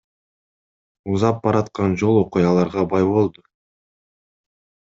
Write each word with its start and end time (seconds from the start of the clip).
Узап 1.15 1.43
бараткан 1.43 1.93
жыл 2.03 2.17
окуяларга 2.23 2.87
бай 2.95 3.07
болду. 3.13 3.47